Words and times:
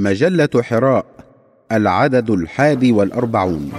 مجلة 0.00 0.48
حراء 0.62 1.06
العدد 1.72 2.30
الحادي 2.30 2.92
والأربعون. 2.92 3.72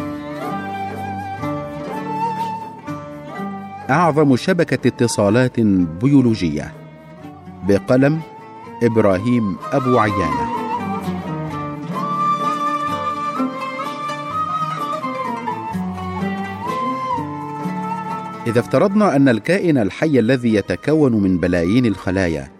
أعظم 3.89 4.35
شبكة 4.35 4.87
اتصالات 4.87 5.59
بيولوجية 6.01 6.73
بقلم 7.67 8.21
إبراهيم 8.83 9.57
أبو 9.73 9.99
عيانة. 9.99 10.61
إذا 18.47 18.59
افترضنا 18.59 19.15
أن 19.15 19.29
الكائن 19.29 19.77
الحي 19.77 20.19
الذي 20.19 20.53
يتكون 20.53 21.13
من 21.13 21.37
بلايين 21.37 21.85
الخلايا 21.85 22.51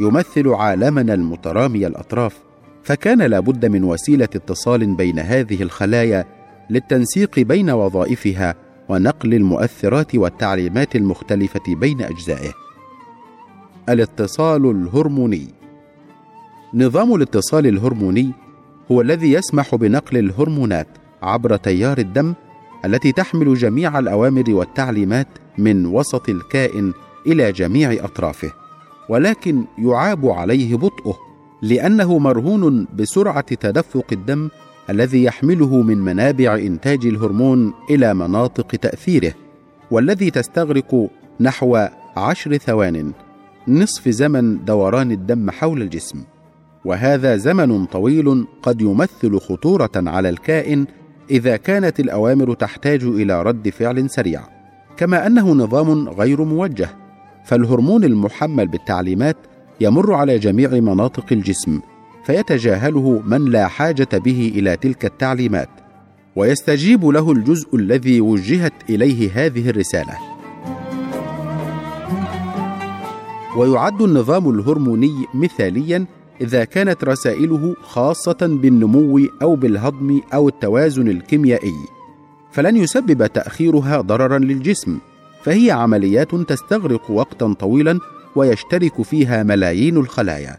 يمثل 0.00 0.48
عالمنا 0.48 1.14
المترامي 1.14 1.86
الأطراف 1.86 2.43
فكان 2.84 3.22
لابد 3.22 3.66
من 3.66 3.84
وسيلة 3.84 4.24
اتصال 4.24 4.94
بين 4.94 5.18
هذه 5.18 5.62
الخلايا 5.62 6.24
للتنسيق 6.70 7.40
بين 7.40 7.70
وظائفها 7.70 8.54
ونقل 8.88 9.34
المؤثرات 9.34 10.14
والتعليمات 10.14 10.96
المختلفة 10.96 11.62
بين 11.68 12.02
أجزائه. 12.02 12.52
الاتصال 13.88 14.70
الهرموني. 14.70 15.48
نظام 16.74 17.14
الاتصال 17.14 17.66
الهرموني 17.66 18.32
هو 18.92 19.00
الذي 19.00 19.32
يسمح 19.32 19.74
بنقل 19.74 20.18
الهرمونات 20.18 20.88
عبر 21.22 21.56
تيار 21.56 21.98
الدم 21.98 22.34
التي 22.84 23.12
تحمل 23.12 23.54
جميع 23.54 23.98
الأوامر 23.98 24.44
والتعليمات 24.48 25.28
من 25.58 25.86
وسط 25.86 26.28
الكائن 26.28 26.92
إلى 27.26 27.52
جميع 27.52 28.04
أطرافه 28.04 28.52
ولكن 29.08 29.64
يعاب 29.78 30.26
عليه 30.26 30.76
بطئه. 30.76 31.33
لأنه 31.64 32.18
مرهون 32.18 32.86
بسرعة 32.96 33.54
تدفق 33.54 34.06
الدم 34.12 34.48
الذي 34.90 35.24
يحمله 35.24 35.82
من 35.82 35.98
منابع 35.98 36.54
إنتاج 36.54 37.06
الهرمون 37.06 37.72
إلى 37.90 38.14
مناطق 38.14 38.66
تأثيره 38.66 39.32
والذي 39.90 40.30
تستغرق 40.30 41.10
نحو 41.40 41.86
عشر 42.16 42.56
ثوان 42.56 43.12
نصف 43.68 44.08
زمن 44.08 44.64
دوران 44.64 45.12
الدم 45.12 45.50
حول 45.50 45.82
الجسم. 45.82 46.22
وهذا 46.84 47.36
زمن 47.36 47.84
طويل 47.84 48.46
قد 48.62 48.80
يمثل 48.80 49.38
خطورة 49.40 49.90
على 49.96 50.28
الكائن 50.28 50.86
إذا 51.30 51.56
كانت 51.56 52.00
الأوامر 52.00 52.54
تحتاج 52.54 53.02
إلى 53.04 53.42
رد 53.42 53.68
فعل 53.68 54.10
سريع. 54.10 54.42
كما 54.96 55.26
أنه 55.26 55.52
نظام 55.52 56.08
غير 56.08 56.44
موجه 56.44 56.88
فالهرمون 57.44 58.04
المحمل 58.04 58.68
بالتعليمات 58.68 59.36
يمر 59.80 60.14
على 60.14 60.38
جميع 60.38 60.70
مناطق 60.70 61.26
الجسم 61.32 61.80
فيتجاهله 62.24 63.22
من 63.26 63.44
لا 63.44 63.68
حاجة 63.68 64.08
به 64.12 64.52
إلى 64.54 64.76
تلك 64.76 65.04
التعليمات 65.04 65.68
ويستجيب 66.36 67.04
له 67.04 67.32
الجزء 67.32 67.76
الذي 67.76 68.20
وجهت 68.20 68.72
إليه 68.90 69.30
هذه 69.34 69.70
الرسالة. 69.70 70.34
ويعد 73.56 74.02
النظام 74.02 74.50
الهرموني 74.50 75.26
مثاليا 75.34 76.06
إذا 76.40 76.64
كانت 76.64 77.04
رسائله 77.04 77.76
خاصة 77.82 78.36
بالنمو 78.40 79.20
أو 79.42 79.56
بالهضم 79.56 80.20
أو 80.34 80.48
التوازن 80.48 81.08
الكيميائي 81.08 81.74
فلن 82.52 82.76
يسبب 82.76 83.26
تأخيرها 83.26 84.00
ضررا 84.00 84.38
للجسم 84.38 84.98
فهي 85.42 85.70
عمليات 85.70 86.34
تستغرق 86.34 87.10
وقتا 87.10 87.52
طويلا 87.52 87.98
ويشترك 88.36 89.02
فيها 89.02 89.42
ملايين 89.42 89.96
الخلايا. 89.96 90.56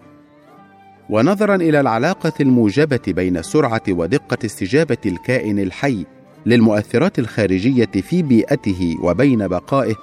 ونظرا 1.09 1.55
إلى 1.55 1.79
العلاقة 1.79 2.33
الموجبة 2.41 2.99
بين 3.07 3.41
سرعة 3.41 3.83
ودقة 3.89 4.37
استجابة 4.45 4.97
الكائن 5.05 5.59
الحي 5.59 6.05
للمؤثرات 6.45 7.19
الخارجية 7.19 7.85
في 7.85 8.21
بيئته 8.23 8.95
وبين 9.01 9.47
بقائه 9.47 9.95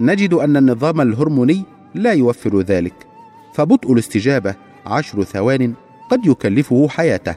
نجد 0.00 0.34
أن 0.34 0.56
النظام 0.56 1.00
الهرموني 1.00 1.62
لا 1.94 2.12
يوفر 2.12 2.60
ذلك 2.60 3.06
فبطء 3.54 3.92
الاستجابة 3.92 4.54
عشر 4.86 5.24
ثوان 5.24 5.74
قد 6.10 6.26
يكلفه 6.26 6.88
حياته 6.88 7.34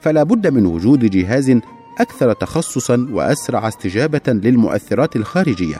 فلا 0.00 0.22
بد 0.22 0.46
من 0.46 0.66
وجود 0.66 1.10
جهاز 1.10 1.58
أكثر 2.00 2.32
تخصصا 2.32 3.08
وأسرع 3.12 3.68
استجابة 3.68 4.20
للمؤثرات 4.26 5.16
الخارجية. 5.16 5.76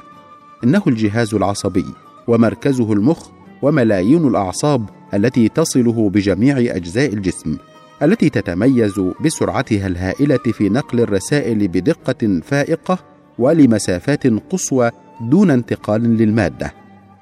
إنه 0.64 0.82
الجهاز 0.86 1.34
العصبي 1.34 1.84
ومركزه 2.26 2.92
المخ 2.92 3.28
وملايين 3.62 4.26
الأعصاب 4.26 4.88
التي 5.14 5.48
تصله 5.48 6.10
بجميع 6.10 6.58
أجزاء 6.58 7.12
الجسم 7.12 7.56
التي 8.02 8.30
تتميز 8.30 9.00
بسرعتها 9.24 9.86
الهائلة 9.86 10.36
في 10.36 10.68
نقل 10.68 11.00
الرسائل 11.00 11.68
بدقة 11.68 12.40
فائقة 12.44 12.98
ولمسافات 13.38 14.26
قصوى 14.26 14.90
دون 15.20 15.50
انتقال 15.50 16.02
للمادة 16.02 16.74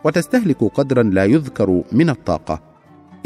وتستهلك 0.05 0.65
قدرا 0.65 1.03
لا 1.03 1.25
يذكر 1.25 1.83
من 1.93 2.11
الطاقة. 2.11 2.63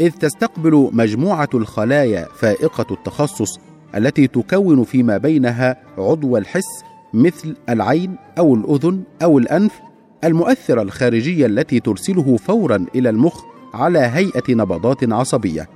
إذ 0.01 0.11
تستقبل 0.11 0.89
مجموعة 0.93 1.49
الخلايا 1.53 2.27
فائقة 2.35 2.85
التخصص 2.91 3.59
التي 3.95 4.27
تكون 4.27 4.83
فيما 4.83 5.17
بينها 5.17 5.77
عضو 5.97 6.37
الحس 6.37 6.83
مثل 7.13 7.55
العين 7.69 8.15
أو 8.37 8.55
الأذن 8.55 9.03
أو 9.23 9.37
الأنف 9.37 9.81
المؤثرة 10.23 10.81
الخارجية 10.81 11.45
التي 11.45 11.79
ترسله 11.79 12.37
فورا 12.37 12.85
إلى 12.95 13.09
المخ 13.09 13.43
على 13.73 13.99
هيئة 13.99 14.43
نبضات 14.49 15.13
عصبية. 15.13 15.69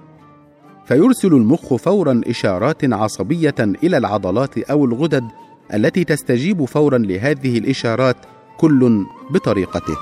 فيرسل 0.86 1.34
المخ 1.34 1.76
فورا 1.76 2.22
إشارات 2.28 2.94
عصبية 2.94 3.56
إلى 3.60 3.98
العضلات 3.98 4.58
أو 4.58 4.86
الغدد 4.86 5.24
التي 5.74 6.04
تستجيب 6.04 6.66
فورا 6.66 6.98
لهذه 6.98 7.58
الإشارات 7.58 8.18
كل 8.58 9.06
بطريقته. 9.30 9.98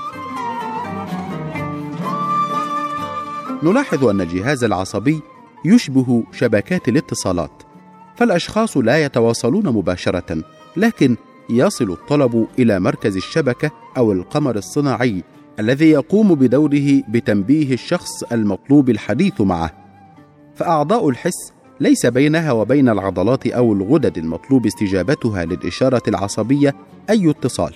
نلاحظ 3.62 4.04
أن 4.04 4.20
الجهاز 4.20 4.64
العصبي 4.64 5.20
يشبه 5.64 6.24
شبكات 6.32 6.88
الاتصالات 6.88 7.62
فالأشخاص 8.16 8.76
لا 8.76 9.04
يتواصلون 9.04 9.66
مباشرة 9.66 10.42
لكن 10.76 11.16
يصل 11.50 11.90
الطلب 11.90 12.46
إلى 12.58 12.80
مركز 12.80 13.16
الشبكة 13.16 13.70
أو 13.96 14.12
القمر 14.12 14.56
الصناعي 14.56 15.24
الذي 15.60 15.90
يقوم 15.90 16.34
بدوره 16.34 17.02
بتنبيه 17.08 17.74
الشخص 17.74 18.22
المطلوب 18.32 18.90
الحديث 18.90 19.40
معه. 19.40 19.72
فأعضاء 20.54 21.08
الحس 21.08 21.52
ليس 21.80 22.06
بينها 22.06 22.52
وبين 22.52 22.88
العضلات 22.88 23.46
أو 23.46 23.72
الغدد 23.72 24.18
المطلوب 24.18 24.66
استجابتها 24.66 25.44
للإشارة 25.44 26.02
العصبية 26.08 26.74
أي 27.10 27.30
اتصال. 27.30 27.74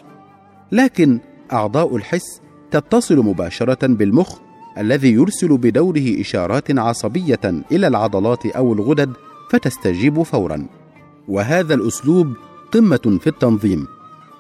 لكن 0.73 1.21
أعضاء 1.53 1.97
الحس 1.97 2.41
تتصل 2.71 3.17
مباشرة 3.17 3.87
بالمخ 3.87 4.39
الذي 4.79 5.13
يرسل 5.13 5.59
بدوره 5.59 6.21
إشارات 6.21 6.79
عصبية 6.79 7.41
إلى 7.73 7.87
العضلات 7.87 8.47
أو 8.47 8.73
الغدد 8.73 9.13
فتستجيب 9.51 10.23
فورا. 10.23 10.67
وهذا 11.29 11.75
الأسلوب 11.75 12.37
قمة 12.73 13.19
في 13.21 13.27
التنظيم. 13.27 13.87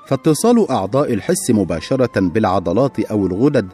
فاتصال 0.06 0.70
أعضاء 0.70 1.12
الحس 1.12 1.50
مباشرة 1.50 2.20
بالعضلات 2.20 3.00
أو 3.00 3.26
الغدد 3.26 3.68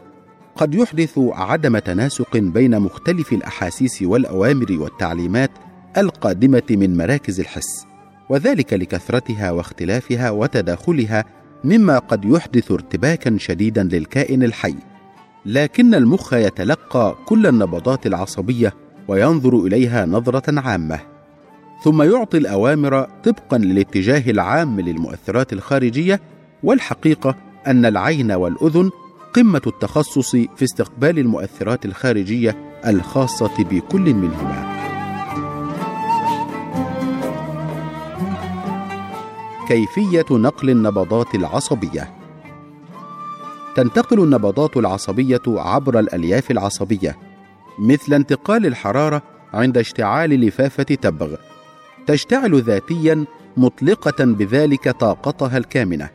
قد 0.55 0.75
يحدث 0.75 1.13
عدم 1.17 1.77
تناسق 1.77 2.37
بين 2.37 2.79
مختلف 2.79 3.33
الأحاسيس 3.33 4.01
والأوامر 4.01 4.67
والتعليمات 4.71 5.51
القادمة 5.97 6.63
من 6.69 6.97
مراكز 6.97 7.39
الحس 7.39 7.85
وذلك 8.29 8.73
لكثرتها 8.73 9.51
واختلافها 9.51 10.29
وتداخلها 10.29 11.25
مما 11.63 11.99
قد 11.99 12.25
يحدث 12.25 12.71
ارتباكا 12.71 13.37
شديدا 13.37 13.83
للكائن 13.83 14.43
الحي. 14.43 14.75
لكن 15.45 15.95
المخ 15.95 16.33
يتلقى 16.33 17.15
كل 17.25 17.47
النبضات 17.47 18.05
العصبية 18.05 18.73
وينظر 19.07 19.59
إليها 19.59 20.05
نظرة 20.05 20.59
عامة. 20.59 20.99
ثم 21.83 22.01
يعطي 22.01 22.37
الأوامر 22.37 23.07
طبقا 23.23 23.57
للاتجاه 23.57 24.31
العام 24.31 24.79
للمؤثرات 24.79 25.53
الخارجية 25.53 26.21
والحقيقة 26.63 27.35
أن 27.67 27.85
العين 27.85 28.31
والأذن 28.31 28.91
قمة 29.33 29.61
التخصص 29.67 30.35
في 30.35 30.63
استقبال 30.63 31.19
المؤثرات 31.19 31.85
الخارجية 31.85 32.55
الخاصة 32.87 33.63
بكل 33.63 34.13
منهما. 34.13 34.79
كيفية 39.67 40.25
نقل 40.31 40.69
النبضات 40.69 41.35
العصبية؟ 41.35 42.13
تنتقل 43.75 44.23
النبضات 44.23 44.77
العصبية 44.77 45.41
عبر 45.47 45.99
الألياف 45.99 46.51
العصبية 46.51 47.17
مثل 47.79 48.13
انتقال 48.13 48.65
الحرارة 48.65 49.21
عند 49.53 49.77
اشتعال 49.77 50.29
لفافة 50.29 50.83
تبغ. 50.83 51.35
تشتعل 52.07 52.61
ذاتيا 52.61 53.25
مطلقة 53.57 54.25
بذلك 54.25 54.89
طاقتها 54.89 55.57
الكامنة 55.57 56.09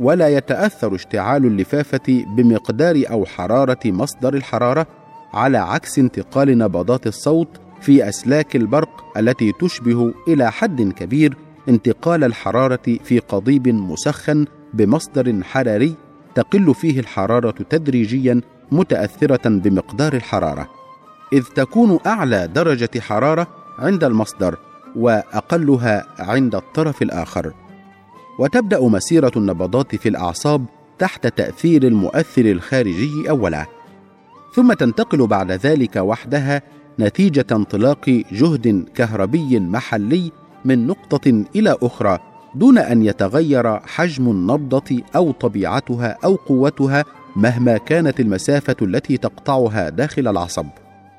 ولا 0.00 0.28
يتأثر 0.28 0.94
اشتعال 0.94 1.46
اللفافة 1.46 2.24
بمقدار 2.36 3.04
أو 3.10 3.24
حرارة 3.24 3.80
مصدر 3.86 4.34
الحرارة 4.34 4.86
على 5.34 5.58
عكس 5.58 5.98
انتقال 5.98 6.58
نبضات 6.58 7.06
الصوت 7.06 7.48
في 7.80 8.08
أسلاك 8.08 8.56
البرق 8.56 9.18
التي 9.18 9.52
تشبه 9.60 10.14
إلى 10.28 10.52
حد 10.52 10.82
كبير 10.82 11.36
انتقال 11.68 12.24
الحرارة 12.24 12.98
في 13.04 13.18
قضيب 13.18 13.68
مسخن 13.68 14.46
بمصدر 14.74 15.42
حراري 15.42 15.94
تقل 16.34 16.74
فيه 16.74 17.00
الحرارة 17.00 17.54
تدريجيا 17.70 18.40
متأثرة 18.72 19.48
بمقدار 19.48 20.12
الحرارة 20.12 20.68
إذ 21.32 21.42
تكون 21.42 21.98
أعلى 22.06 22.46
درجة 22.46 23.00
حرارة 23.00 23.46
عند 23.78 24.04
المصدر 24.04 24.56
وأقلها 24.96 26.06
عند 26.18 26.54
الطرف 26.54 27.02
الآخر. 27.02 27.52
وتبدأ 28.38 28.80
مسيرة 28.80 29.32
النبضات 29.36 29.96
في 29.96 30.08
الأعصاب 30.08 30.64
تحت 30.98 31.26
تأثير 31.26 31.82
المؤثر 31.82 32.44
الخارجي 32.44 33.30
اولا. 33.30 33.66
ثم 34.54 34.72
تنتقل 34.72 35.26
بعد 35.26 35.52
ذلك 35.52 35.96
وحدها 35.96 36.62
نتيجة 37.00 37.46
انطلاق 37.52 38.22
جهد 38.32 38.88
كهربي 38.94 39.60
محلي 39.60 40.32
من 40.64 40.86
نقطة 40.86 41.44
إلى 41.56 41.76
أخرى 41.82 42.18
دون 42.54 42.78
أن 42.78 43.02
يتغير 43.02 43.80
حجم 43.80 44.30
النبضة 44.30 45.02
أو 45.16 45.32
طبيعتها 45.32 46.16
أو 46.24 46.34
قوتها 46.34 47.04
مهما 47.36 47.76
كانت 47.76 48.20
المسافة 48.20 48.76
التي 48.82 49.16
تقطعها 49.16 49.88
داخل 49.88 50.28
العصب 50.28 50.66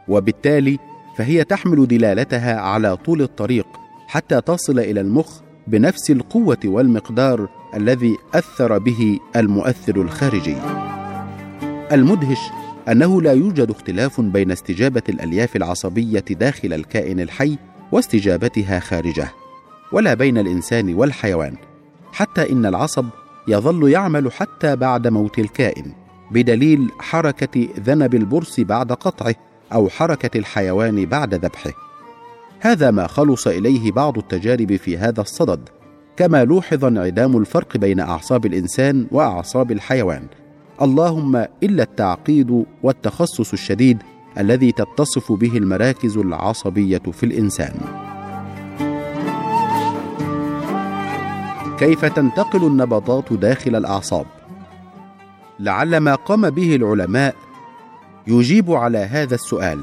وبالتالي 0.07 0.79
فهي 1.17 1.43
تحمل 1.43 1.87
دلالتها 1.87 2.59
على 2.59 2.97
طول 2.97 3.21
الطريق 3.21 3.67
حتى 4.07 4.41
تصل 4.41 4.79
إلى 4.79 5.01
المخ 5.01 5.39
بنفس 5.67 6.11
القوة 6.11 6.59
والمقدار 6.65 7.49
الذي 7.75 8.17
أثر 8.33 8.77
به 8.77 9.19
المؤثر 9.35 10.01
الخارجي. 10.01 10.55
المدهش 11.91 12.39
أنه 12.89 13.21
لا 13.21 13.31
يوجد 13.33 13.71
اختلاف 13.71 14.21
بين 14.21 14.51
استجابة 14.51 15.01
الألياف 15.09 15.55
العصبية 15.55 16.25
داخل 16.29 16.73
الكائن 16.73 17.19
الحي 17.19 17.57
واستجابتها 17.91 18.79
خارجه 18.79 19.27
ولا 19.91 20.13
بين 20.13 20.37
الإنسان 20.37 20.93
والحيوان 20.93 21.55
حتى 22.13 22.51
إن 22.51 22.65
العصب 22.65 23.05
يظل 23.47 23.89
يعمل 23.89 24.31
حتى 24.31 24.75
بعد 24.75 25.07
موت 25.07 25.39
الكائن 25.39 25.91
بدليل 26.31 26.91
حركة 26.99 27.67
ذنب 27.79 28.15
البرص 28.15 28.59
بعد 28.59 28.91
قطعه 28.91 29.35
أو 29.73 29.89
حركة 29.89 30.37
الحيوان 30.37 31.05
بعد 31.05 31.33
ذبحه. 31.33 31.71
هذا 32.59 32.91
ما 32.91 33.07
خلص 33.07 33.47
إليه 33.47 33.91
بعض 33.91 34.17
التجارب 34.17 34.75
في 34.75 34.97
هذا 34.97 35.21
الصدد 35.21 35.69
كما 36.17 36.45
لوحظ 36.45 36.85
انعدام 36.85 37.37
الفرق 37.37 37.77
بين 37.77 37.99
أعصاب 37.99 38.45
الإنسان 38.45 39.07
وأعصاب 39.11 39.71
الحيوان. 39.71 40.27
اللهم 40.81 41.35
إلا 41.63 41.83
التعقيد 41.83 42.65
والتخصص 42.83 43.53
الشديد 43.53 43.97
الذي 44.37 44.71
تتصف 44.71 45.31
به 45.31 45.57
المراكز 45.57 46.17
العصبية 46.17 47.01
في 47.11 47.25
الإنسان. 47.25 47.73
كيف 51.79 52.05
تنتقل 52.05 52.67
النبضات 52.67 53.33
داخل 53.33 53.75
الأعصاب؟ 53.75 54.25
لعل 55.59 55.97
ما 55.97 56.15
قام 56.15 56.49
به 56.49 56.75
العلماء 56.75 57.35
يجيب 58.27 58.71
على 58.71 58.97
هذا 58.97 59.35
السؤال. 59.35 59.81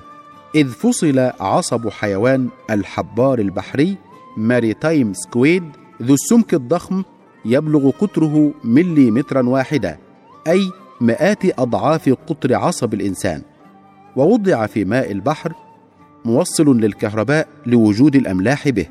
إذ 0.54 0.68
فصل 0.68 1.18
عصب 1.40 1.88
حيوان 1.88 2.48
الحبار 2.70 3.38
البحري 3.38 3.96
maritime 4.36 5.12
squid 5.14 5.64
ذو 6.02 6.14
السمك 6.14 6.54
الضخم 6.54 7.02
يبلغ 7.44 7.90
قطره 7.90 8.52
مليمترا 8.64 9.48
واحدا 9.48 9.98
أي 10.48 10.70
مئات 11.00 11.58
أضعاف 11.60 12.08
قطر 12.26 12.54
عصب 12.54 12.94
الإنسان. 12.94 13.42
ووضع 14.16 14.66
في 14.66 14.84
ماء 14.84 15.12
البحر 15.12 15.52
موصل 16.24 16.80
للكهرباء 16.80 17.48
لوجود 17.66 18.16
الأملاح 18.16 18.68
به. 18.68 18.86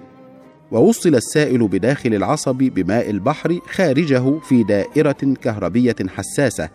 ووصل 0.71 1.15
السائل 1.15 1.67
بداخل 1.67 2.13
العصب 2.13 2.57
بماء 2.57 3.09
البحر 3.09 3.59
خارجه 3.71 4.39
في 4.39 4.63
دائرة 4.63 5.35
كهربية 5.41 5.95
حساسة. 6.15 6.69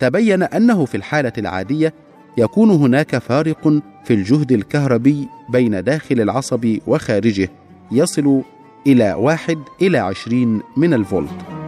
تبين 0.00 0.42
أنه 0.42 0.84
في 0.84 0.96
الحالة 0.96 1.32
العادية 1.38 1.94
يكون 2.38 2.70
هناك 2.70 3.18
فارق 3.18 3.68
في 4.04 4.14
الجهد 4.14 4.52
الكهربي 4.52 5.28
بين 5.52 5.84
داخل 5.84 6.20
العصب 6.20 6.78
وخارجه 6.86 7.48
يصل 7.92 8.42
إلى 8.86 9.12
واحد 9.12 9.58
إلى 9.82 9.98
عشرين 9.98 10.62
من 10.76 10.94
الفولت. 10.94 11.60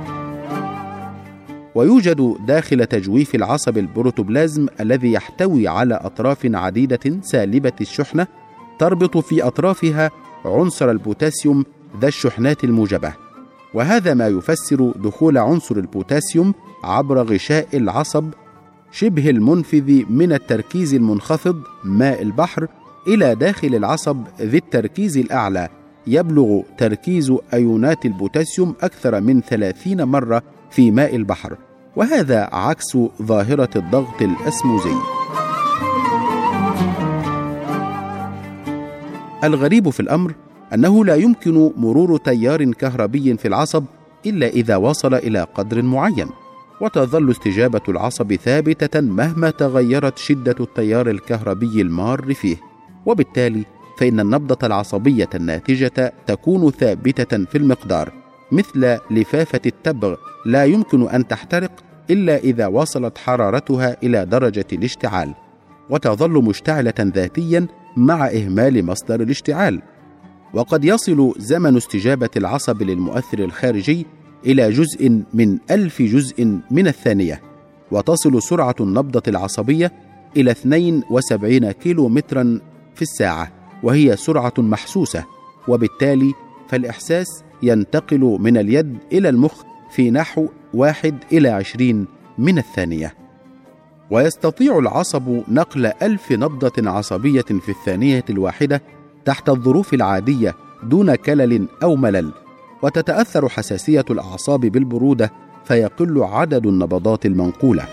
ويوجد 1.74 2.36
داخل 2.46 2.86
تجويف 2.86 3.34
العصب 3.34 3.78
البروتوبلازم 3.78 4.66
الذي 4.80 5.12
يحتوي 5.12 5.68
على 5.68 5.94
أطراف 5.94 6.38
عديدة 6.44 7.20
سالبة 7.22 7.72
الشحنة 7.80 8.26
تربط 8.78 9.18
في 9.18 9.42
أطرافها 9.42 10.10
عنصر 10.44 10.90
البوتاسيوم 10.90 11.64
ذا 12.00 12.08
الشحنات 12.08 12.64
الموجبة. 12.64 13.12
وهذا 13.74 14.14
ما 14.14 14.28
يفسر 14.28 14.92
دخول 14.96 15.38
عنصر 15.38 15.76
البوتاسيوم 15.76 16.54
عبر 16.84 17.22
غشاء 17.22 17.68
العصب 17.74 18.24
شبه 18.92 19.30
المنفذ 19.30 20.02
من 20.10 20.32
التركيز 20.32 20.94
المنخفض 20.94 21.56
ماء 21.84 22.22
البحر 22.22 22.66
إلى 23.06 23.34
داخل 23.34 23.74
العصب 23.74 24.16
ذي 24.40 24.56
التركيز 24.58 25.18
الأعلى. 25.18 25.68
يبلغ 26.06 26.60
تركيز 26.78 27.32
أيونات 27.54 28.06
البوتاسيوم 28.06 28.74
أكثر 28.80 29.20
من 29.20 29.40
ثلاثين 29.40 30.04
مرة 30.04 30.42
في 30.70 30.90
ماء 30.90 31.16
البحر. 31.16 31.56
وهذا 31.96 32.48
عكس 32.52 32.98
ظاهرة 33.22 33.70
الضغط 33.76 34.22
الأسموزي. 34.22 34.94
الغريب 39.44 39.90
في 39.90 40.00
الأمر 40.00 40.34
أنه 40.74 41.04
لا 41.04 41.14
يمكن 41.14 41.72
مرور 41.76 42.16
تيار 42.16 42.72
كهربي 42.72 43.36
في 43.36 43.48
العصب 43.48 43.84
إلا 44.26 44.46
إذا 44.46 44.76
وصل 44.76 45.14
إلى 45.14 45.46
قدر 45.54 45.82
معين. 45.82 46.28
وتظل 46.82 47.30
استجابة 47.30 47.80
العصب 47.88 48.34
ثابتة 48.34 49.00
مهما 49.00 49.50
تغيرت 49.50 50.18
شدة 50.18 50.56
التيار 50.60 51.10
الكهربي 51.10 51.82
المار 51.82 52.34
فيه. 52.34 52.56
وبالتالي 53.06 53.64
فإن 53.98 54.20
النبضة 54.20 54.66
العصبية 54.66 55.28
الناتجة 55.34 56.12
تكون 56.26 56.70
ثابتة 56.70 57.44
في 57.44 57.58
المقدار 57.58 58.12
مثل 58.52 58.98
لفافة 59.10 59.60
التبغ 59.66 60.16
لا 60.46 60.64
يمكن 60.64 61.08
أن 61.08 61.28
تحترق 61.28 61.70
إلا 62.10 62.36
إذا 62.36 62.66
وصلت 62.66 63.18
حرارتها 63.18 63.96
إلى 64.02 64.26
درجة 64.26 64.66
الاشتعال. 64.72 65.34
وتظل 65.90 66.30
مشتعلة 66.30 66.94
ذاتيا 67.00 67.66
مع 67.96 68.26
إهمال 68.26 68.84
مصدر 68.84 69.20
الاشتعال. 69.20 69.82
وقد 70.54 70.84
يصل 70.84 71.34
زمن 71.38 71.76
استجابة 71.76 72.30
العصب 72.36 72.82
للمؤثر 72.82 73.38
الخارجي 73.38 74.06
إلى 74.46 74.70
جزء 74.70 75.22
من 75.34 75.58
ألف 75.70 76.02
جزء 76.02 76.58
من 76.70 76.88
الثانية 76.88 77.42
وتصل 77.90 78.42
سرعة 78.42 78.74
النبضة 78.80 79.22
العصبية 79.28 79.92
إلى 80.36 80.50
72 80.50 81.70
كيلو 81.70 82.08
مترا 82.08 82.60
في 82.94 83.02
الساعة 83.02 83.52
وهي 83.82 84.16
سرعة 84.16 84.54
محسوسة 84.58 85.24
وبالتالي 85.68 86.32
فالإحساس 86.68 87.44
ينتقل 87.62 88.38
من 88.40 88.56
اليد 88.56 88.98
إلى 89.12 89.28
المخ 89.28 89.62
في 89.90 90.10
نحو 90.10 90.48
واحد 90.74 91.14
إلى 91.32 91.48
عشرين 91.48 92.06
من 92.38 92.58
الثانية. 92.58 93.14
ويستطيع 94.10 94.78
العصب 94.78 95.42
نقل 95.48 95.86
ألف 96.02 96.32
نبضة 96.32 96.90
عصبية 96.90 97.40
في 97.42 97.68
الثانية 97.68 98.24
الواحدة 98.30 98.82
تحت 99.24 99.48
الظروف 99.48 99.94
العادية 99.94 100.54
دون 100.82 101.14
كلل 101.14 101.68
أو 101.82 101.96
ملل. 101.96 102.32
وتتأثر 102.82 103.48
حساسية 103.48 104.04
الأعصاب 104.10 104.60
بالبرودة 104.60 105.32
فيقل 105.64 106.22
عدد 106.22 106.66
النبضات 106.66 107.26
المنقولة. 107.26 107.84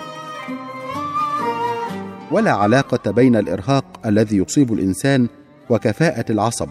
ولا 2.31 2.51
علاقة 2.51 3.11
بين 3.11 3.35
الإرهاق 3.35 3.85
الذي 4.05 4.37
يصيب 4.37 4.73
الإنسان 4.73 5.27
وكفاءة 5.69 6.31
العصب. 6.31 6.69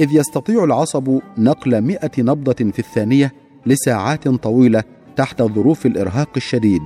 إذ 0.00 0.12
يستطيع 0.12 0.64
العصب 0.64 1.20
نقل 1.38 1.80
مئة 1.80 2.10
نبضة 2.18 2.70
في 2.72 2.78
الثانية 2.78 3.32
لساعات 3.66 4.28
طويلة 4.28 4.84
تحت 5.16 5.42
ظروف 5.42 5.86
الإرهاق 5.86 6.28
الشديد 6.36 6.82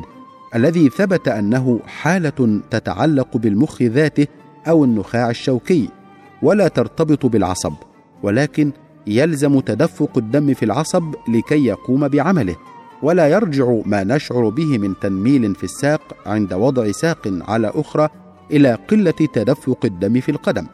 الذي 0.55 0.89
ثبت 0.89 1.29
أنه 1.29 1.81
حالة 1.87 2.61
تتعلق 2.71 3.37
بالمخ 3.37 3.83
ذاته 3.83 4.27
أو 4.69 4.85
النخاع 4.85 5.31
الشوكي 5.31 5.89
ولا 6.43 6.69
ترتبط 6.69 7.27
بالعصب 7.27 7.73
ولكن 8.23 8.73
يلزم 9.07 9.61
تدفق 9.61 10.19
الدم 10.19 10.55
في 10.55 10.65
العصب 10.65 11.15
لكي 11.29 11.65
يقوم 11.65 12.09
بعمله 12.09 12.57
ولا 13.03 13.29
يرجع 13.29 13.81
ما 13.87 14.05
نشعر 14.05 14.49
به 14.49 14.79
من 14.79 14.95
تنميل 15.01 15.55
في 15.55 15.65
الساق 15.65 16.01
عند 16.27 16.53
وضع 16.53 16.91
ساق 16.91 17.33
على 17.49 17.73
أخرى 17.75 18.09
إلى 18.51 18.75
قلة 18.75 19.29
تدفق 19.35 19.79
الدم 19.85 20.21
في 20.21 20.29
القدم. 20.29 20.67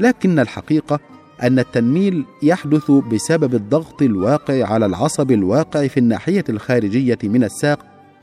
لكن 0.00 0.38
الحقيقة 0.38 1.00
أن 1.42 1.58
التنميل 1.58 2.24
يحدث 2.42 2.90
بسبب 2.90 3.54
الضغط 3.54 4.02
الواقع 4.02 4.64
على 4.72 4.86
العصب 4.86 5.30
الواقع 5.30 5.86
في 5.86 6.00
الناحية 6.00 6.44
الخارجية 6.48 7.18
من 7.24 7.44
الساق 7.44 7.78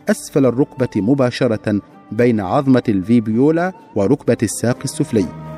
أسفل 0.09 0.45
الركبة 0.45 0.89
مباشرة 0.95 1.81
بين 2.11 2.39
عظمة 2.39 2.83
الفيبيولا 2.89 3.73
وركبة 3.95 4.37
الساق 4.43 4.77
السفلي. 4.83 5.48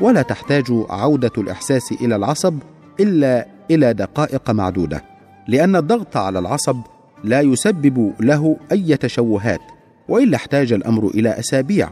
ولا 0.00 0.22
تحتاج 0.22 0.64
عودة 0.90 1.32
الإحساس 1.38 1.92
إلى 1.92 2.16
العصب 2.16 2.58
إلا 3.00 3.46
إلى 3.70 3.94
دقائق 3.94 4.50
معدودة 4.50 5.04
لأن 5.48 5.76
الضغط 5.76 6.16
على 6.16 6.38
العصب 6.38 6.80
لا 7.24 7.40
يسبب 7.40 8.14
له 8.20 8.56
أي 8.72 8.96
تشوهات 8.96 9.60
وإلا 10.08 10.36
احتاج 10.36 10.72
الأمر 10.72 11.06
إلى 11.06 11.38
أسابيع. 11.38 11.90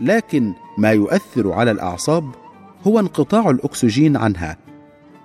لكن 0.00 0.52
ما 0.78 0.90
يؤثر 0.90 1.52
على 1.52 1.70
الأعصاب 1.70 2.24
هو 2.86 3.00
انقطاع 3.00 3.50
الأكسجين 3.50 4.16
عنها 4.16 4.56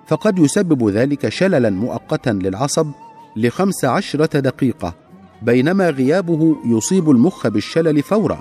فقد 0.08 0.40
يسبب 0.40 0.90
ذلك 0.90 1.30
شللا 1.30 1.70
مؤقتا 1.70 2.30
للعصب 2.30 2.88
لخمس 3.36 3.86
عشرة 3.86 4.40
دقيقة 4.40 4.96
بينما 5.42 5.90
غيابه 5.90 6.58
يصيب 6.66 7.10
المخ 7.10 7.48
بالشلل 7.48 8.02
فورا. 8.02 8.40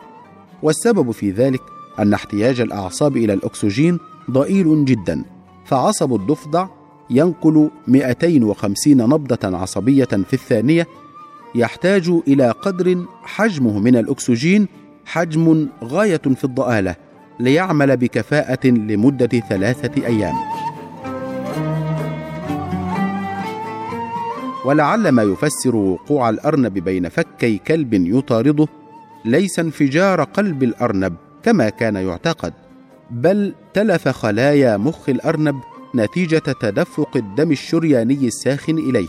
والسبب 0.63 1.11
في 1.11 1.31
ذلك 1.31 1.61
أن 1.99 2.15
احتياج 2.15 2.61
الأعصاب 2.61 3.17
إلى 3.17 3.33
الأكسجين 3.33 3.99
ضئيل 4.31 4.85
جدا 4.85 5.25
فعصب 5.65 6.15
الضفدع 6.15 6.67
ينقل 7.11 7.71
250 7.89 8.97
نبضة 8.97 9.59
عصبية 9.59 10.05
في 10.05 10.33
الثانية 10.33 10.87
يحتاج 11.55 12.09
إلى 12.29 12.51
قدر 12.51 13.05
حجمه 13.23 13.79
من 13.79 13.97
الأكسجين 13.97 14.69
حجم 15.05 15.69
غاية 15.85 16.17
في 16.17 16.45
الضآلة 16.45 16.97
ليعمل 17.41 17.97
بكفاءة 17.97 18.67
لمدة 18.67 19.41
ثلاثة 19.49 20.07
أيام. 20.07 20.35
ولعل 24.65 25.09
ما 25.09 25.23
يفسر 25.23 25.77
وقوع 25.77 26.31
الأرنب 26.31 26.79
بين 26.79 27.09
فكي 27.09 27.59
كلب 27.59 27.95
يطارده 27.95 28.69
ليس 29.25 29.59
انفجار 29.59 30.23
قلب 30.23 30.63
الأرنب 30.63 31.15
كما 31.43 31.69
كان 31.69 31.97
يعتقد، 31.97 32.53
بل 33.11 33.55
تلف 33.75 34.09
خلايا 34.09 34.77
مخ 34.77 35.09
الأرنب 35.09 35.57
نتيجة 35.95 36.39
تدفق 36.61 37.17
الدم 37.17 37.51
الشرياني 37.51 38.27
الساخن 38.27 38.79
إليه، 38.79 39.09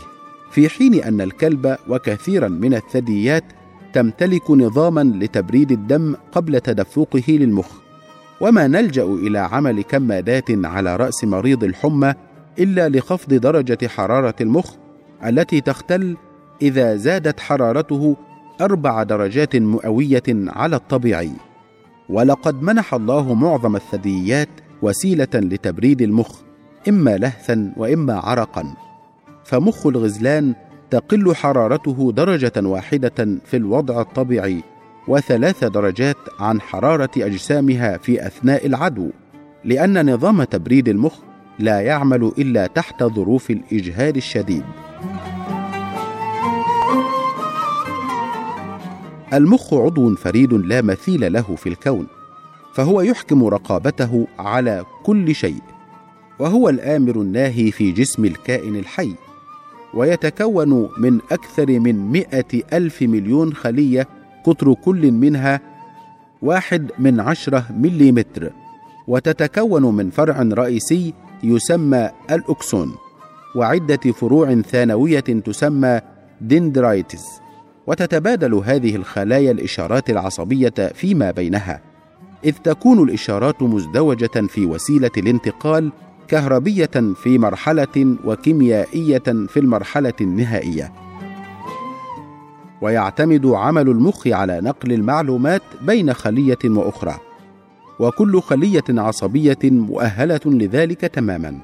في 0.50 0.68
حين 0.68 0.94
أن 0.94 1.20
الكلب 1.20 1.76
وكثيرا 1.88 2.48
من 2.48 2.74
الثدييات 2.74 3.44
تمتلك 3.92 4.50
نظاما 4.50 5.00
لتبريد 5.00 5.72
الدم 5.72 6.16
قبل 6.32 6.60
تدفقه 6.60 7.24
للمخ. 7.28 7.68
وما 8.40 8.66
نلجأ 8.66 9.04
إلى 9.04 9.38
عمل 9.38 9.82
كمادات 9.82 10.50
على 10.50 10.96
رأس 10.96 11.24
مريض 11.24 11.64
الحمى 11.64 12.14
إلا 12.58 12.88
لخفض 12.88 13.34
درجة 13.34 13.86
حرارة 13.88 14.34
المخ 14.40 14.70
التي 15.26 15.60
تختل 15.60 16.16
إذا 16.62 16.96
زادت 16.96 17.40
حرارته 17.40 18.16
أربع 18.60 19.02
درجات 19.02 19.56
مئوية 19.56 20.22
على 20.28 20.76
الطبيعي. 20.76 21.30
ولقد 22.08 22.62
منح 22.62 22.94
الله 22.94 23.34
معظم 23.34 23.76
الثدييات 23.76 24.48
وسيلة 24.82 25.28
لتبريد 25.34 26.02
المخ 26.02 26.40
إما 26.88 27.16
لهثا 27.16 27.72
وإما 27.76 28.14
عرقا 28.14 28.74
فمخ 29.44 29.86
الغزلان 29.86 30.54
تقل 30.90 31.34
حرارته 31.34 32.12
درجة 32.12 32.52
واحدة 32.56 33.38
في 33.44 33.56
الوضع 33.56 34.00
الطبيعي 34.00 34.62
وثلاث 35.08 35.64
درجات 35.64 36.16
عن 36.40 36.60
حرارة 36.60 37.10
أجسامها 37.16 37.96
في 37.96 38.26
أثناء 38.26 38.66
العدو 38.66 39.10
لأن 39.64 40.14
نظام 40.14 40.44
تبريد 40.44 40.88
المخ 40.88 41.14
لا 41.58 41.80
يعمل 41.80 42.32
إلا 42.38 42.66
تحت 42.66 43.04
ظروف 43.04 43.50
الإجهاد 43.50 44.16
الشديد. 44.16 44.64
المخ 49.32 49.74
عضو 49.74 50.14
فريد 50.14 50.54
لا 50.54 50.82
مثيل 50.82 51.32
له 51.32 51.56
في 51.56 51.68
الكون، 51.68 52.06
فهو 52.74 53.00
يحكم 53.00 53.44
رقابته 53.44 54.26
على 54.38 54.84
كل 55.02 55.34
شيء، 55.34 55.62
وهو 56.38 56.68
الآمر 56.68 57.20
الناهي 57.20 57.70
في 57.70 57.92
جسم 57.92 58.24
الكائن 58.24 58.76
الحي. 58.76 59.14
ويتكون 59.94 60.90
من 60.98 61.20
أكثر 61.32 61.80
من 61.80 62.12
مئة 62.12 62.62
ألف 62.72 63.02
مليون 63.02 63.54
خلية 63.54 64.08
قطر 64.44 64.74
كل 64.74 65.12
منها 65.12 65.60
واحد 66.42 66.90
من 66.98 67.20
عشرة 67.20 67.66
مليمتر 67.70 68.52
وتتكون 69.08 69.96
من 69.96 70.10
فرع 70.10 70.42
رئيسي 70.42 71.14
يسمى 71.42 72.10
الأكسون 72.30 72.94
وعدة 73.56 74.12
فروع 74.12 74.60
ثانوية 74.60 75.20
تسمى 75.20 76.00
دندرايتس 76.40 77.24
وتتبادل 77.86 78.54
هذه 78.54 78.96
الخلايا 78.96 79.50
الإشارات 79.50 80.10
العصبية 80.10 80.74
فيما 80.94 81.30
بينها. 81.30 81.80
إذ 82.44 82.52
تكون 82.52 83.08
الإشارات 83.08 83.62
مزدوجة 83.62 84.46
في 84.48 84.66
وسيلة 84.66 85.10
الانتقال 85.16 85.92
كهربية 86.28 87.14
في 87.22 87.38
مرحلة 87.38 88.16
وكيميائية 88.24 89.46
في 89.48 89.56
المرحلة 89.56 90.12
النهائية. 90.20 90.92
ويعتمد 92.82 93.46
عمل 93.46 93.88
المخ 93.88 94.26
على 94.26 94.60
نقل 94.60 94.92
المعلومات 94.92 95.62
بين 95.82 96.12
خلية 96.12 96.58
وأخرى. 96.64 97.14
وكل 98.00 98.40
خلية 98.40 98.84
عصبية 98.88 99.58
مؤهلة 99.62 100.40
لذلك 100.46 101.00
تماما. 101.00 101.58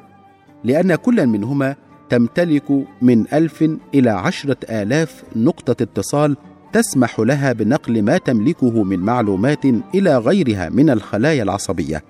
لأن 0.64 0.94
كل 0.94 1.26
منهما 1.26 1.76
تمتلك 2.10 2.86
من 3.02 3.24
ألف 3.32 3.70
إلى 3.94 4.10
عشرة 4.10 4.56
آلاف 4.70 5.22
نقطة 5.36 5.82
اتصال 5.82 6.36
تسمح 6.72 7.20
لها 7.20 7.52
بنقل 7.52 8.02
ما 8.02 8.18
تملكه 8.18 8.82
من 8.82 8.98
معلومات 8.98 9.64
إلى 9.94 10.18
غيرها 10.18 10.68
من 10.68 10.90
الخلايا 10.90 11.42
العصبية 11.42 12.02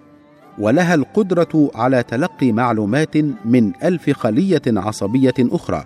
ولها 0.59 0.95
القدرة 0.95 1.71
على 1.75 2.03
تلقي 2.03 2.53
معلومات 2.53 3.17
من 3.45 3.73
ألف 3.83 4.11
خلية 4.11 4.63
عصبية 4.67 5.35
أخرى. 5.39 5.85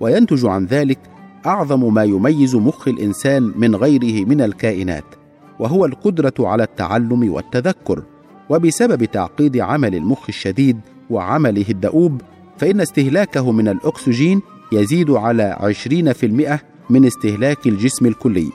وينتج 0.00 0.46
عن 0.46 0.64
ذلك 0.64 0.98
أعظم 1.46 1.94
ما 1.94 2.04
يميز 2.04 2.56
مخ 2.56 2.88
الإنسان 2.88 3.52
من 3.56 3.76
غيره 3.76 4.26
من 4.26 4.40
الكائنات 4.40 5.04
وهو 5.58 5.86
القدرة 5.86 6.34
على 6.38 6.62
التعلم 6.62 7.32
والتذكر. 7.32 8.02
وبسبب 8.50 9.04
تعقيد 9.04 9.56
عمل 9.56 9.94
المخ 9.94 10.24
الشديد 10.28 10.80
وعمله 11.10 11.64
الدؤوب 11.70 12.20
فإن 12.58 12.80
استهلاكه 12.80 13.52
من 13.52 13.68
الأكسجين 13.68 14.42
يزيد 14.72 15.10
على 15.10 15.76
20% 16.90 16.90
من 16.90 17.04
استهلاك 17.04 17.66
الجسم 17.66 18.06
الكلي 18.06 18.50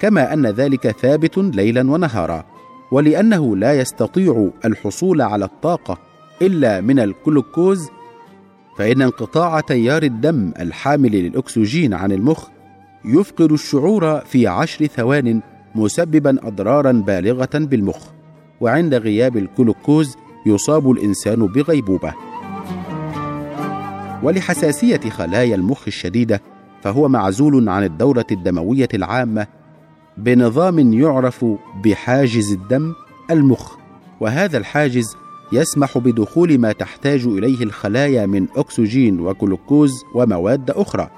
كما 0.00 0.32
أن 0.32 0.46
ذلك 0.46 0.90
ثابت 0.90 1.38
ليلا 1.38 1.90
ونهارا 1.90 2.44
ولأنه 2.92 3.56
لا 3.56 3.80
يستطيع 3.80 4.50
الحصول 4.64 5.22
على 5.22 5.44
الطاقة 5.44 5.98
إلا 6.42 6.80
من 6.80 6.98
الجلوكوز 6.98 7.88
فإن 8.78 9.02
انقطاع 9.02 9.60
تيار 9.60 10.02
الدم 10.02 10.52
الحامل 10.60 11.12
للأكسجين 11.12 11.94
عن 11.94 12.12
المخ 12.12 12.48
يفقد 13.04 13.52
الشعور 13.52 14.18
في 14.18 14.46
عشر 14.46 14.86
ثوان 14.86 15.40
مسببا 15.74 16.48
اضرارا 16.48 16.92
بالغة 16.92 17.50
بالمخ 17.54 17.98
وعند 18.60 18.94
غياب 18.94 19.36
الجلوكوز 19.36 20.16
يصاب 20.46 20.90
الإنسان 20.90 21.46
بغيبوبة. 21.46 22.14
ولحساسية 24.24 25.00
خلايا 25.10 25.54
المخ 25.54 25.82
الشديدة 25.86 26.42
فهو 26.82 27.08
معزول 27.08 27.68
عن 27.68 27.84
الدورة 27.84 28.26
الدموية 28.32 28.88
العامة 28.94 29.46
بنظام 30.16 30.92
يعرف 30.92 31.44
بحاجز 31.84 32.52
الدم 32.52 32.92
المخ 33.30 33.76
وهذا 34.20 34.58
الحاجز 34.58 35.16
يسمح 35.52 35.98
بدخول 35.98 36.58
ما 36.58 36.72
تحتاج 36.72 37.26
إليه 37.26 37.62
الخلايا 37.62 38.26
من 38.26 38.46
أكسجين 38.56 39.20
وجلوكوز 39.20 39.92
ومواد 40.14 40.70
أخرى 40.70 41.10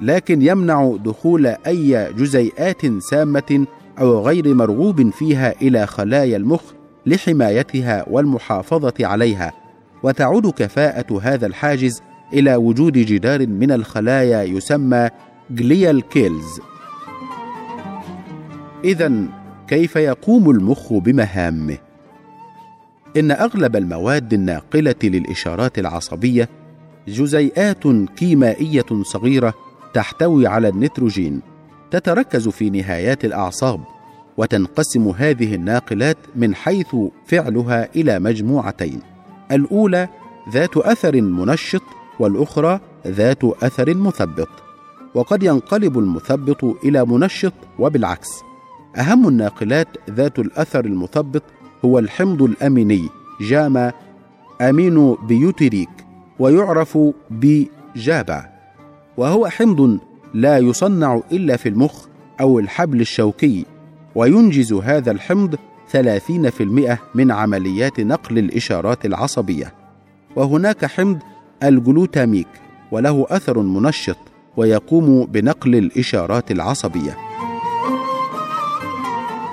لكن 0.00 0.42
يمنع 0.42 0.96
دخول 1.04 1.46
أي 1.46 2.12
جزيئات 2.12 2.82
سامة 3.10 3.66
أو 4.00 4.20
غير 4.26 4.54
مرغوب 4.54 5.10
فيها 5.10 5.54
إلى 5.62 5.86
خلايا 5.86 6.36
المخ 6.36 6.62
لحمايتها 7.06 8.04
والمحافظة 8.10 8.94
عليها 9.00 9.52
وتعود 10.02 10.46
كفاءة 10.50 11.20
هذا 11.22 11.46
الحاجز 11.46 12.02
إلى 12.32 12.56
وجود 12.56 12.92
جدار 12.92 13.46
من 13.46 13.72
الخلايا 13.72 14.42
يسمى 14.42 15.08
جليال 15.50 16.08
كيلز 16.08 16.60
اذا 18.84 19.12
كيف 19.68 19.96
يقوم 19.96 20.50
المخ 20.50 20.92
بمهامه؟ 20.92 21.78
إن 23.16 23.30
أغلب 23.30 23.76
المواد 23.76 24.32
الناقلة 24.32 24.94
للإشارات 25.04 25.78
العصبية 25.78 26.48
جزيئات 27.08 27.82
كيمائية 28.16 28.86
صغيرة 29.02 29.54
تحتوي 29.94 30.46
على 30.46 30.68
النيتروجين 30.68 31.40
تتركز 31.90 32.48
في 32.48 32.70
نهايات 32.70 33.24
الأعصاب 33.24 33.80
وتنقسم 34.36 35.08
هذه 35.08 35.54
الناقلات 35.54 36.16
من 36.36 36.54
حيث 36.54 36.96
فعلها 37.26 37.88
إلى 37.96 38.18
مجموعتين. 38.18 39.00
الأولى 39.52 40.08
ذات 40.52 40.76
أثر 40.76 41.20
منشط 41.20 41.82
والأخرى 42.20 42.80
ذات 43.06 43.44
أثر 43.44 43.94
مثبط 43.94 44.48
وقد 45.14 45.42
ينقلب 45.42 45.98
المثبط 45.98 46.64
إلى 46.64 47.04
منشط 47.04 47.52
وبالعكس. 47.78 48.28
أهم 48.98 49.28
الناقلات 49.28 49.88
ذات 50.10 50.38
الأثر 50.38 50.84
المثبط 50.84 51.42
هو 51.84 51.98
الحمض 51.98 52.42
الأميني 52.42 53.08
gamma 53.40 53.92
amino 54.60 55.14
butyric 55.14 55.90
ويعرف 56.38 56.98
ب 57.30 57.53
GABA 57.53 58.46
وهو 59.16 59.48
حمض 59.48 59.98
لا 60.34 60.58
يصنع 60.58 61.20
إلا 61.32 61.56
في 61.56 61.68
المخ 61.68 62.06
أو 62.40 62.58
الحبل 62.58 63.00
الشوكي 63.00 63.66
وينجز 64.14 64.72
هذا 64.72 65.10
الحمض 65.10 65.56
30% 65.92 66.98
من 67.14 67.30
عمليات 67.30 68.00
نقل 68.00 68.38
الإشارات 68.38 69.06
العصبية. 69.06 69.74
وهناك 70.36 70.84
حمض 70.84 71.18
الجلوتاميك 71.62 72.48
وله 72.92 73.26
أثر 73.28 73.58
منشط 73.58 74.16
ويقوم 74.56 75.26
بنقل 75.26 75.74
الإشارات 75.74 76.50
العصبية. 76.50 77.16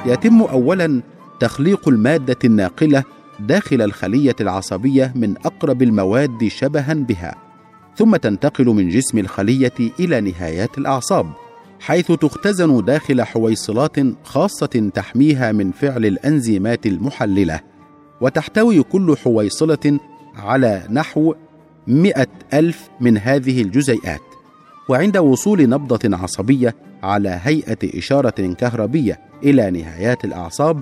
يتم 0.06 0.42
أولا 0.42 1.02
تخليق 1.40 1.88
المادة 1.88 2.38
الناقلة 2.46 3.04
داخل 3.40 3.82
الخلية 3.82 4.36
العصبية 4.42 5.14
من 5.16 5.38
أقرب 5.38 5.82
المواد 5.82 6.48
شبها 6.48 6.94
بها 6.94 7.36
ثم 7.96 8.16
تنتقل 8.16 8.66
من 8.66 8.90
جسم 8.90 9.18
الخلية 9.18 9.74
إلى 10.00 10.22
نهايات 10.22 10.78
الأعصاب 10.78 11.26
حيث 11.80 12.12
تختزن 12.12 12.86
داخل 12.86 13.22
حويصلات 13.22 13.96
خاصة 14.24 14.90
تحميها 14.94 15.52
من 15.52 15.72
فعل 15.72 16.06
الأنزيمات 16.06 16.86
المحللة. 16.86 17.60
وتحتوي 18.22 18.84
كل 18.84 19.18
حويصلة 19.18 20.00
على 20.36 20.88
نحو 20.92 21.34
مئة 21.88 22.28
ألف 22.54 22.90
من 23.00 23.18
هذه 23.18 23.62
الجزيئات. 23.62 24.22
وعند 24.90 25.18
وصول 25.18 25.70
نبضة 25.70 26.18
عصبية 26.18 26.76
على 27.04 27.40
هيئة 27.44 27.98
إشارة 27.98 28.54
كهربية 28.54 29.20
إلى 29.44 29.72
نهايات 29.72 30.26
الأعصاب 30.26 30.80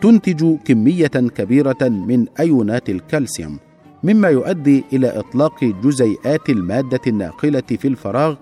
تنتج 0.00 0.56
كمية 0.64 1.06
كبيرة 1.06 1.82
من 1.82 2.26
أيونات 2.40 2.90
الكالسيوم 2.90 3.58
مما 4.04 4.28
يؤدي 4.28 4.84
إلى 4.92 5.18
إطلاق 5.18 5.64
جزيئات 5.64 6.48
المادة 6.48 7.00
الناقلة 7.06 7.62
في 7.78 7.88
الفراغ 7.88 8.34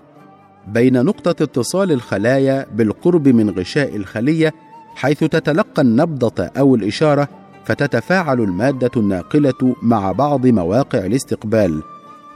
بين 0.67 1.05
نقطة 1.05 1.43
اتصال 1.43 1.91
الخلايا 1.91 2.65
بالقرب 2.75 3.27
من 3.27 3.49
غشاء 3.49 3.95
الخلية 3.95 4.53
حيث 4.95 5.19
تتلقى 5.19 5.81
النبضة 5.81 6.45
أو 6.45 6.75
الإشارة 6.75 7.27
فتتفاعل 7.65 8.41
المادة 8.41 8.91
الناقلة 8.97 9.75
مع 9.81 10.11
بعض 10.11 10.47
مواقع 10.47 11.05
الاستقبال. 11.05 11.81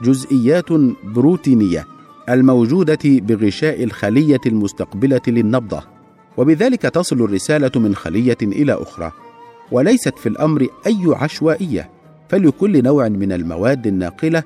جزئيات 0.02 0.72
بروتينية 1.04 1.86
الموجودة 2.28 2.98
بغشاء 3.04 3.84
الخلية 3.84 4.40
المستقبلة 4.46 5.20
للنبضة 5.26 5.82
وبذلك 6.36 6.82
تصل 6.82 7.16
الرسالة 7.16 7.70
من 7.76 7.94
خلية 7.94 8.38
إلى 8.42 8.72
أخرى 8.72 9.12
وليست 9.72 10.18
في 10.18 10.28
الأمر 10.28 10.66
أي 10.86 11.00
عشوائية 11.06 11.90
فلكل 12.28 12.82
نوع 12.82 13.08
من 13.08 13.32
المواد 13.32 13.86
الناقلة 13.86 14.42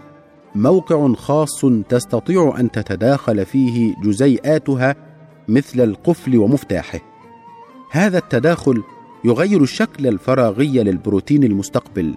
موقع 0.55 1.13
خاص 1.13 1.65
تستطيع 1.89 2.55
أن 2.61 2.71
تتداخل 2.71 3.47
فيه 3.47 3.95
جزيئاتها 4.05 4.97
مثل 5.49 5.81
القفل 5.81 6.39
ومفتاحه. 6.39 7.01
هذا 7.91 8.19
التداخل 8.19 8.83
يغير 9.25 9.63
الشكل 9.63 10.07
الفراغي 10.07 10.83
للبروتين 10.83 11.45
المستقبل. 11.45 12.15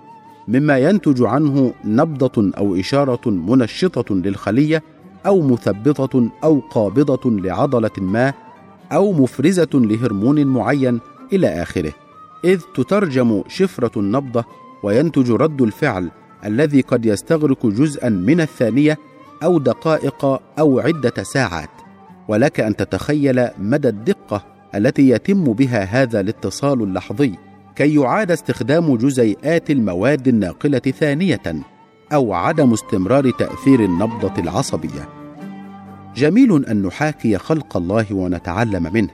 مما 0.50 0.78
ينتج 0.78 1.24
عنه 1.24 1.74
نبضة 1.86 2.52
أو 2.58 2.76
إشارة 2.76 3.30
منشطة 3.30 4.16
للخلية 4.16 4.84
أو 5.26 5.42
مثبطة 5.42 6.30
أو 6.44 6.60
قابضة 6.60 7.32
لعضلة 7.32 7.92
ما 7.98 8.34
أو 8.92 9.14
مفرزة 9.14 9.70
لهرمون 9.74 10.48
معين 10.48 11.00
إلى 11.34 11.48
آخره. 11.48 11.94
إذ 12.46 12.62
تترجم 12.76 13.44
شفرة 13.48 14.00
النبضة 14.00 14.46
وينتج 14.84 15.32
رد 15.32 15.62
الفعل 15.62 16.10
الذي 16.46 16.82
قد 16.82 17.06
يستغرق 17.06 17.66
جزءا 17.66 18.10
من 18.10 18.42
الثانية 18.42 18.98
أو 19.44 19.60
دقائق 19.60 20.26
أو 20.60 20.80
عدة 20.80 21.24
ساعات. 21.24 21.70
ولك 22.28 22.60
أن 22.60 22.76
تتخيل 22.76 23.48
مدى 23.58 23.90
الدقة 23.90 24.44
التي 24.76 25.10
يتم 25.10 25.44
بها 25.44 25.84
هذا 25.84 26.20
الاتصال 26.20 26.84
اللحظي. 26.84 27.49
كي 27.80 27.96
يعاد 27.96 28.32
استخدام 28.32 28.96
جزيئات 28.96 29.72
المواد 29.72 30.28
الناقلة 30.28 30.80
ثانية 30.80 31.42
أو 32.14 32.34
عدم 32.34 32.74
استمرار 32.74 33.32
تأثير 33.32 33.80
النبضة 33.80 34.42
العصبية. 34.42 35.10
جميل 36.16 36.66
أن 36.66 36.82
نحاكي 36.82 37.38
خلق 37.38 37.78
الله 37.78 38.06
ونتعلم 38.12 38.94
منه 38.94 39.10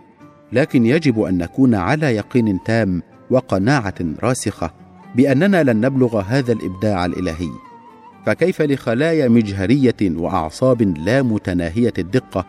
لكن 0.52 0.86
يجب 0.86 1.22
أن 1.22 1.38
نكون 1.38 1.76
على 1.76 2.06
يقين 2.16 2.64
تام 2.64 3.02
وقناعة 3.30 3.96
راسخة 4.24 4.74
بأننا 5.16 5.64
لن 5.64 5.86
نبلغ 5.86 6.20
هذا 6.20 6.54
الإبداع 6.54 7.06
الإلهي. 7.06 7.50
فكيف 8.26 8.62
لخلايا 8.62 9.28
مجهرية 9.28 9.96
وأعصاب 10.02 10.82
لا 10.82 11.22
متناهية 11.22 11.94
الدقة 11.98 12.46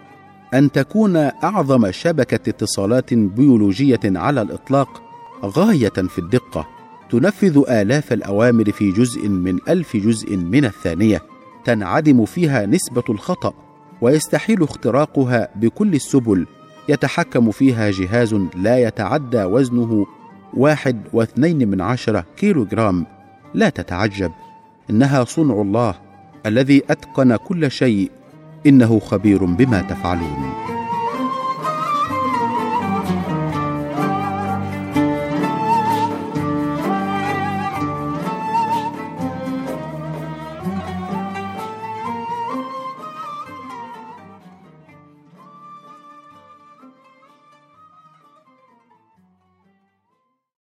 أن 0.54 0.72
تكون 0.72 1.16
أعظم 1.16 1.90
شبكة 1.90 2.50
اتصالات 2.50 3.14
بيولوجية 3.14 4.00
على 4.04 4.42
الإطلاق 4.42 5.05
غاية 5.44 5.88
في 5.88 6.18
الدقة 6.18 6.68
تنفذ 7.10 7.62
آلاف 7.68 8.12
الأوامر 8.12 8.72
في 8.72 8.92
جزء 8.92 9.28
من 9.28 9.58
ألف 9.68 9.96
جزء 9.96 10.36
من 10.36 10.64
الثانية 10.64 11.22
تنعدم 11.64 12.24
فيها 12.24 12.66
نسبة 12.66 13.04
الخطأ 13.08 13.54
ويستحيل 14.00 14.62
اختراقها 14.62 15.48
بكل 15.56 15.94
السبل 15.94 16.46
يتحكم 16.88 17.50
فيها 17.50 17.90
جهاز 17.90 18.34
لا 18.54 18.78
يتعدى 18.78 19.44
وزنه 19.44 20.06
واحد 20.54 21.02
واثنين 21.12 21.68
من 21.68 21.80
عشرة 21.80 22.24
كيلو 22.36 22.64
جرام 22.64 23.06
لا 23.54 23.68
تتعجب 23.68 24.32
إنها 24.90 25.24
صنع 25.24 25.54
الله 25.54 25.94
الذي 26.46 26.82
أتقن 26.90 27.36
كل 27.36 27.70
شيء 27.70 28.10
إنه 28.66 28.98
خبير 28.98 29.44
بما 29.44 29.80
تفعلون. 29.82 30.75